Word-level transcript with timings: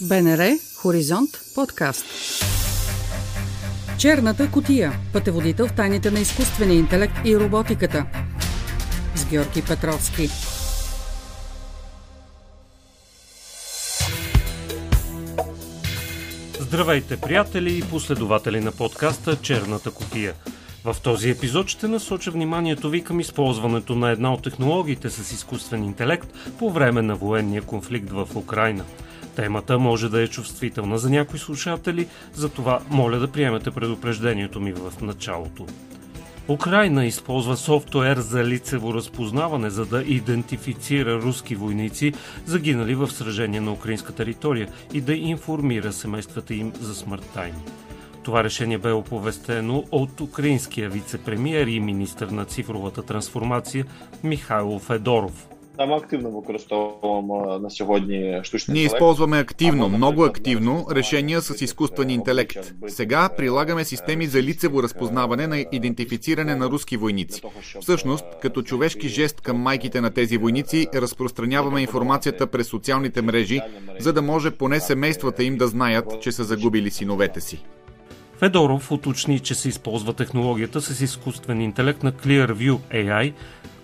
БНР 0.00 0.58
Хоризонт 0.76 1.30
подкаст. 1.54 2.04
Черната 3.98 4.50
котия. 4.50 4.92
Пътеводител 5.12 5.68
в 5.68 5.74
тайните 5.74 6.10
на 6.10 6.20
изкуствения 6.20 6.78
интелект 6.78 7.14
и 7.24 7.36
роботиката. 7.36 8.06
С 9.14 9.24
Георги 9.24 9.62
Петровски. 9.68 10.28
Здравейте, 16.60 17.16
приятели 17.16 17.78
и 17.78 17.82
последователи 17.82 18.60
на 18.60 18.72
подкаста 18.72 19.36
Черната 19.36 19.90
котия. 19.90 20.34
В 20.84 20.96
този 21.02 21.30
епизод 21.30 21.68
ще 21.68 21.88
насоча 21.88 22.30
вниманието 22.30 22.90
ви 22.90 23.04
към 23.04 23.20
използването 23.20 23.94
на 23.94 24.10
една 24.10 24.32
от 24.32 24.42
технологиите 24.42 25.10
с 25.10 25.32
изкуствен 25.32 25.84
интелект 25.84 26.28
по 26.58 26.70
време 26.70 27.02
на 27.02 27.14
военния 27.14 27.62
конфликт 27.62 28.10
в 28.10 28.28
Украина– 28.36 28.84
Темата 29.38 29.78
може 29.78 30.08
да 30.08 30.22
е 30.22 30.28
чувствителна 30.28 30.98
за 30.98 31.10
някои 31.10 31.38
слушатели, 31.38 32.06
затова 32.34 32.80
моля 32.90 33.18
да 33.18 33.28
приемете 33.28 33.70
предупреждението 33.70 34.60
ми 34.60 34.72
в 34.72 34.92
началото. 35.00 35.66
Украина 36.48 37.06
използва 37.06 37.56
софтуер 37.56 38.16
за 38.16 38.44
лицево 38.44 38.94
разпознаване, 38.94 39.70
за 39.70 39.86
да 39.86 40.02
идентифицира 40.02 41.22
руски 41.22 41.54
войници, 41.54 42.12
загинали 42.46 42.94
в 42.94 43.10
сражение 43.10 43.60
на 43.60 43.72
украинска 43.72 44.12
територия 44.12 44.68
и 44.92 45.00
да 45.00 45.14
информира 45.14 45.92
семействата 45.92 46.54
им 46.54 46.72
за 46.80 46.94
смъртта 46.94 47.48
им. 47.48 47.54
Това 48.22 48.44
решение 48.44 48.78
бе 48.78 48.92
оповестено 48.92 49.84
от 49.90 50.20
украинския 50.20 50.90
вице-премьер 50.90 51.68
и 51.68 51.80
министр 51.80 52.30
на 52.30 52.44
цифровата 52.44 53.02
трансформация 53.02 53.84
Михайло 54.22 54.78
Федоров– 54.78 55.48
Там 55.78 55.92
активно 55.92 56.40
використовуємо 56.40 57.58
на 57.62 57.70
сьогодні 57.70 58.40
штучний 58.42 58.74
Ние 58.74 58.86
използваме 58.86 59.38
активно, 59.38 59.88
много 59.88 60.24
активно 60.24 60.86
решения 60.90 61.42
с 61.42 61.62
изкуствен 61.62 62.10
интелект. 62.10 62.74
Сега 62.88 63.28
прилагаме 63.36 63.84
системи 63.84 64.26
за 64.26 64.42
лицево 64.42 64.82
разпознаване 64.82 65.46
на 65.46 65.64
идентифициране 65.72 66.54
на 66.54 66.66
руски 66.66 66.96
войници. 66.96 67.42
Всъщност, 67.80 68.24
като 68.42 68.62
човешки 68.62 69.08
жест 69.08 69.40
към 69.40 69.56
майките 69.56 70.00
на 70.00 70.10
тези 70.10 70.38
войници, 70.38 70.86
разпространяваме 70.94 71.80
информацията 71.80 72.46
през 72.46 72.66
социалните 72.66 73.22
мрежи, 73.22 73.60
за 73.98 74.12
да 74.12 74.22
може 74.22 74.50
поне 74.50 74.80
семействата 74.80 75.44
им 75.44 75.56
да 75.56 75.68
знаят, 75.68 76.22
че 76.22 76.32
са 76.32 76.44
загубили 76.44 76.90
синовете 76.90 77.40
си. 77.40 77.64
Федоров 78.38 78.92
уточни, 78.92 79.40
че 79.40 79.54
се 79.54 79.68
използва 79.68 80.12
технологията 80.12 80.80
с 80.80 81.00
изкуствен 81.00 81.60
интелект 81.60 82.02
на 82.02 82.12
Clearview 82.12 82.78
AI, 82.92 83.32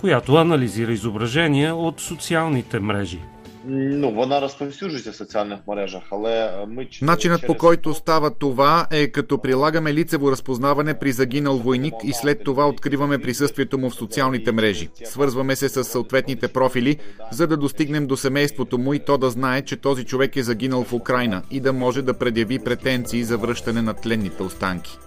която 0.00 0.34
анализира 0.34 0.92
изображения 0.92 1.74
от 1.74 2.00
социалните 2.00 2.80
мрежи. 2.80 3.18
Ну, 3.66 4.14
вона 4.14 4.40
разповсюджується 4.40 5.12
в 5.12 5.16
соціальних 5.16 5.58
мережах, 5.68 6.02
але 6.10 6.50
ми 6.68 6.88
Начинът 7.02 7.46
по 7.46 7.54
който 7.54 7.94
става 7.94 8.30
това 8.30 8.86
е 8.90 9.06
като 9.06 9.38
прилагаме 9.38 9.94
лицево 9.94 10.30
разпознаване 10.30 10.98
при 10.98 11.12
загинал 11.12 11.56
войник 11.56 11.94
и 12.04 12.12
след 12.12 12.44
това 12.44 12.68
откриваме 12.68 13.18
присъствието 13.18 13.78
му 13.78 13.90
в 13.90 13.94
социалните 13.94 14.52
мрежи. 14.52 14.88
Свързваме 15.04 15.56
се 15.56 15.68
с 15.68 15.84
съответните 15.84 16.48
профили, 16.48 16.96
за 17.32 17.46
да 17.46 17.56
достигнем 17.56 18.06
до 18.06 18.16
семейството 18.16 18.78
му 18.78 18.94
и 18.94 18.98
то 18.98 19.18
да 19.18 19.30
знае, 19.30 19.62
че 19.62 19.76
този 19.76 20.04
човек 20.04 20.36
е 20.36 20.42
загинал 20.42 20.84
в 20.84 20.92
Украина 20.92 21.42
и 21.50 21.60
да 21.60 21.72
може 21.72 22.02
да 22.02 22.14
предяви 22.14 22.58
претенции 22.58 23.24
за 23.24 23.38
връщане 23.38 23.82
на 23.82 23.94
тленните 23.94 24.42
останки. 24.42 24.98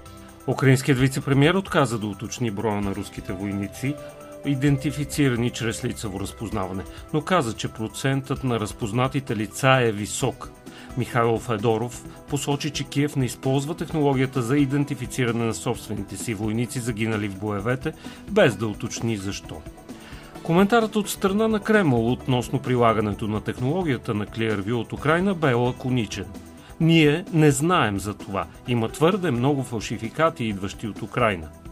Украинският 0.47 0.99
вице-премьер 0.99 1.55
отказа 1.55 1.99
да 1.99 2.07
уточни 2.07 2.51
броя 2.51 2.81
на 2.81 2.95
руските 2.95 3.33
войници, 3.33 3.95
идентифицирани 4.45 5.49
чрез 5.49 5.85
лицево 5.85 6.19
разпознаване, 6.19 6.83
но 7.13 7.21
каза, 7.21 7.53
че 7.53 7.67
процентът 7.67 8.43
на 8.43 8.59
разпознатите 8.59 9.35
лица 9.35 9.79
е 9.81 9.91
висок. 9.91 10.51
Михайло 10.97 11.39
Федоров 11.39 12.05
посочи, 12.29 12.69
че 12.69 12.83
Киев 12.83 13.15
не 13.15 13.25
използва 13.25 13.75
технологията 13.75 14.41
за 14.41 14.57
идентифициране 14.57 15.45
на 15.45 15.53
собствените 15.53 16.17
си 16.17 16.33
войници, 16.33 16.79
загинали 16.79 17.27
в 17.27 17.39
боевете, 17.39 17.93
без 18.31 18.55
да 18.55 18.67
уточни 18.67 19.17
защо. 19.17 19.61
Коментарът 20.43 20.95
от 20.95 21.09
страна 21.09 21.47
на 21.47 21.59
Кремъл 21.59 22.11
относно 22.11 22.59
прилагането 22.59 23.27
на 23.27 23.41
технологията 23.41 24.13
на 24.13 24.25
Clearview 24.25 24.73
от 24.73 24.93
Украина 24.93 25.33
бе 25.33 25.53
лаконичен. 25.53 26.25
Ние 26.79 27.25
не 27.33 27.51
знаем 27.51 27.99
за 27.99 28.13
това. 28.13 28.47
Има 28.67 28.89
твърде 28.89 29.31
много 29.31 29.63
фалшификати, 29.63 30.45
идващи 30.45 30.87
от 30.87 31.01
Украина– 31.01 31.49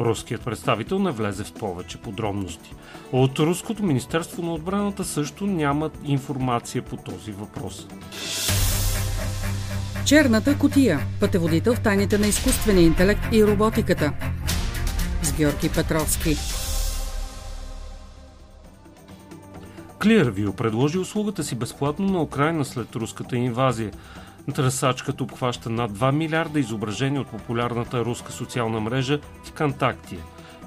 Руският 0.00 0.42
представител 0.44 0.98
не 0.98 1.10
влезе 1.10 1.44
в 1.44 1.52
повече 1.52 1.98
подробности. 1.98 2.74
От 3.12 3.38
Руското 3.38 3.82
Министерство 3.82 4.42
на 4.42 4.54
отбраната 4.54 5.04
също 5.04 5.46
нямат 5.46 5.98
информация 6.04 6.82
по 6.82 6.96
този 6.96 7.32
въпрос. 7.32 7.86
Черната 10.06 10.58
котия. 10.58 11.00
Пътеводител 11.20 11.74
в 11.74 11.82
тайните 11.82 12.18
на 12.18 12.26
изкуствения 12.26 12.86
интелект 12.86 13.20
и 13.32 13.46
роботиката. 13.46 14.12
С 15.22 15.32
Георги 15.32 15.68
Петровски. 15.74 16.36
Clearview 19.98 20.52
предложи 20.52 20.98
услугата 20.98 21.44
си 21.44 21.54
безплатно 21.54 22.06
на 22.06 22.22
Украина 22.22 22.64
след 22.64 22.96
руската 22.96 23.36
инвазия. 23.36 23.90
Търсачката 24.54 25.24
обхваща 25.24 25.70
над 25.70 25.90
2 25.90 26.12
милиарда 26.12 26.60
изображения 26.60 27.20
от 27.20 27.28
популярната 27.28 28.04
руска 28.04 28.32
социална 28.32 28.80
мрежа 28.80 29.18
ВКонтакте. 29.44 30.16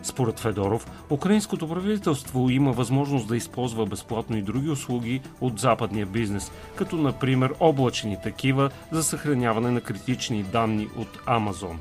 Според 0.03 0.39
Федоров, 0.39 0.87
украинското 1.09 1.69
правителство 1.69 2.49
има 2.49 2.71
възможност 2.71 3.27
да 3.27 3.37
използва 3.37 3.85
безплатно 3.85 4.37
и 4.37 4.41
други 4.41 4.69
услуги 4.69 5.21
от 5.41 5.59
западния 5.59 6.05
бизнес, 6.05 6.51
като 6.75 6.95
например 6.95 7.53
облачни 7.59 8.17
такива 8.23 8.69
за 8.91 9.03
съхраняване 9.03 9.71
на 9.71 9.81
критични 9.81 10.43
данни 10.43 10.87
от 10.97 11.19
Амазон. 11.25 11.79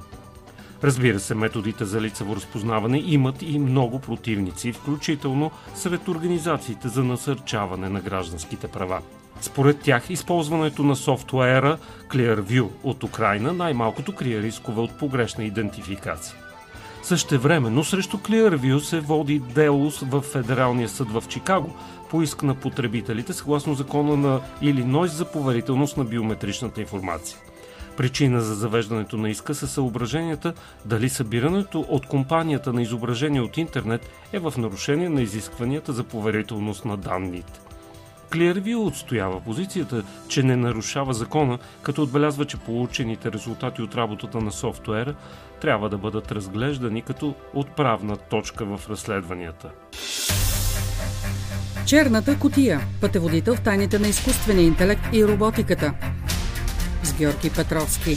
Разбира 0.85 1.21
се, 1.21 1.35
методите 1.35 1.85
за 1.85 2.01
лицево 2.01 2.37
разпознаване 2.37 3.03
имат 3.07 3.43
и 3.43 3.59
много 3.59 3.99
противници, 3.99 4.73
включително 4.73 5.51
сред 5.75 6.09
организациите 6.09 6.89
за 6.89 7.05
насърчаване 7.05 7.89
на 7.89 8.01
гражданските 8.01 8.69
права. 8.69 9.01
Според 9.41 9.81
тях, 9.81 10.11
използването 10.11 10.83
на 10.83 10.97
софтуера 10.97 11.79
Clearview 12.09 12.69
от 12.83 13.05
Украина 13.05 13.53
най-малкото 13.53 14.15
крие 14.15 14.43
рискове 14.43 14.81
от 14.81 14.99
погрешна 14.99 15.45
идентификация. 15.45 16.35
Същевременно 17.03 17.85
срещу 17.85 18.17
Clearview 18.17 18.79
се 18.79 19.01
води 19.01 19.39
дело 19.39 19.91
в 20.03 20.21
Федералния 20.21 20.89
съд 20.89 21.11
в 21.11 21.25
Чикаго 21.29 21.77
по 22.11 22.23
иск 22.23 22.43
на 22.43 22.55
потребителите 22.55 23.33
съгласно 23.33 23.75
закона 23.75 24.17
на 24.17 24.41
Илинойс 24.63 25.13
за 25.13 25.25
поверителност 25.25 25.97
на 25.97 26.05
биометричната 26.05 26.81
информация. 26.81 27.39
Причина 27.97 28.41
за 28.41 28.55
завеждането 28.55 29.17
на 29.17 29.31
иска 29.31 29.55
са 29.55 29.69
съображенията 29.69 30.55
дали 30.85 31.09
събирането 31.09 31.81
от 31.89 32.07
компанията 32.07 32.73
на 32.73 32.83
изображение 32.83 33.41
от 33.41 33.57
интернет 33.57 34.11
е 34.33 34.39
в 34.39 34.55
нарушение 34.59 35.09
на 35.09 35.23
изискванията 35.23 35.93
за 35.93 36.05
поверителност 36.05 36.85
на 36.85 36.97
данните. 36.97 37.61
Клервил 38.33 38.87
отстоява 38.87 39.41
позицията, 39.41 40.03
че 40.29 40.43
не 40.43 40.57
нарушава 40.57 41.15
закона, 41.15 41.59
като 41.83 42.03
отбелязва, 42.03 42.45
че 42.45 42.57
получените 42.57 43.33
резултати 43.33 43.83
от 43.83 43.95
работата 43.95 44.41
на 44.41 44.53
софтуера 44.53 45.15
трябва 45.61 45.89
да 45.89 45.99
бъдат 45.99 46.33
разглеждани 46.33 47.03
като 47.03 47.35
отправна 47.55 48.17
точка 48.17 48.65
в 48.65 48.91
разследванията. 48.91 49.71
Черната 51.87 52.39
котия. 52.39 52.81
Пътеводител 53.01 53.57
в 53.57 53.61
тайните 53.61 53.99
на 53.99 54.09
изкуствения 54.09 54.67
интелект 54.67 55.03
и 55.13 55.25
роботиката. 55.25 55.95
С 57.03 57.15
Георги 57.15 57.51
Петровски. 57.57 58.17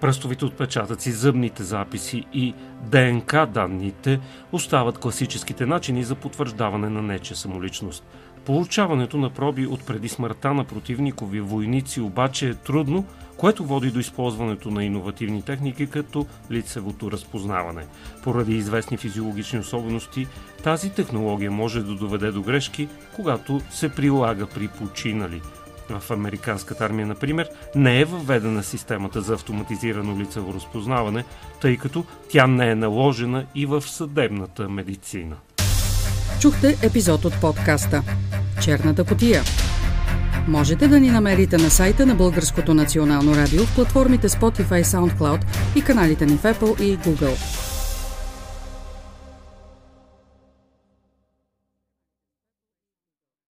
Пръстовите 0.00 0.44
отпечатъци, 0.44 1.12
зъбните 1.12 1.62
записи 1.62 2.24
и 2.32 2.54
ДНК 2.90 3.46
данните 3.46 4.20
остават 4.52 4.98
класическите 4.98 5.66
начини 5.66 6.04
за 6.04 6.14
потвърждаване 6.14 6.88
на 6.88 7.02
нече 7.02 7.34
самоличност. 7.34 8.04
Получаването 8.44 9.16
на 9.16 9.30
проби 9.30 9.66
от 9.66 9.86
преди 9.86 10.08
смъртта 10.08 10.54
на 10.54 10.64
противникови 10.64 11.40
войници 11.40 12.00
обаче 12.00 12.48
е 12.48 12.54
трудно, 12.54 13.04
което 13.36 13.64
води 13.64 13.90
до 13.90 13.98
използването 13.98 14.70
на 14.70 14.84
иновативни 14.84 15.42
техники 15.42 15.86
като 15.86 16.26
лицевото 16.50 17.10
разпознаване. 17.10 17.86
Поради 18.24 18.56
известни 18.56 18.96
физиологични 18.96 19.58
особености, 19.58 20.26
тази 20.64 20.90
технология 20.90 21.50
може 21.50 21.82
да 21.82 21.94
доведе 21.94 22.30
до 22.30 22.42
грешки, 22.42 22.88
когато 23.16 23.60
се 23.70 23.88
прилага 23.88 24.46
при 24.46 24.68
починали– 24.68 25.40
в 25.90 26.10
американската 26.10 26.84
армия, 26.84 27.06
например, 27.06 27.48
не 27.74 28.00
е 28.00 28.04
въведена 28.04 28.62
системата 28.62 29.20
за 29.20 29.34
автоматизирано 29.34 30.18
лицево 30.18 30.54
разпознаване, 30.54 31.24
тъй 31.60 31.76
като 31.76 32.04
тя 32.30 32.46
не 32.46 32.70
е 32.70 32.74
наложена 32.74 33.46
и 33.54 33.66
в 33.66 33.82
съдебната 33.82 34.68
медицина. 34.68 35.36
Чухте 36.40 36.76
епизод 36.82 37.24
от 37.24 37.40
подкаста 37.40 38.02
Черната 38.62 39.04
котия. 39.04 39.42
Можете 40.48 40.88
да 40.88 41.00
ни 41.00 41.10
намерите 41.10 41.56
на 41.56 41.70
сайта 41.70 42.06
на 42.06 42.14
Българското 42.14 42.74
национално 42.74 43.36
радио 43.36 43.64
в 43.64 43.74
платформите 43.74 44.28
Spotify, 44.28 44.82
SoundCloud 44.82 45.44
и 45.76 45.82
каналите 45.82 46.26
ни 46.26 46.36
в 46.36 46.42
Apple 46.42 46.80
и 46.80 46.98
Google. 46.98 47.77